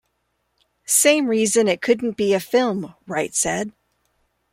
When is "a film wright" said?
2.33-3.35